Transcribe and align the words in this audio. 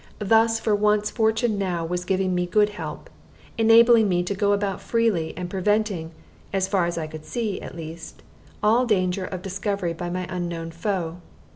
Thus 0.17 0.59
for 0.59 0.73
once 0.73 1.11
fortune 1.11 1.59
now 1.59 1.85
was 1.85 2.05
giving 2.05 2.33
me 2.33 2.47
good 2.47 2.69
help, 2.69 3.07
enabling 3.55 4.09
me 4.09 4.23
to 4.23 4.33
go 4.33 4.51
about 4.51 4.81
freely, 4.81 5.31
and 5.37 5.47
preventing 5.47 6.09
(so 6.51 6.61
far 6.61 6.87
as 6.87 6.97
I 6.97 7.05
could 7.05 7.23
see, 7.23 7.61
at 7.61 7.75
least) 7.75 8.23
all 8.63 8.87
danger 8.87 9.25
of 9.25 9.43
discovery 9.43 9.93
by 9.93 10.09
my 10.09 10.25
unknown 10.27 10.71
foe. 10.71 11.17